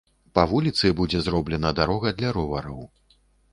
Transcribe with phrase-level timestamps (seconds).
[0.37, 2.83] Па вуліцы будзе зроблена дарога для ровараў.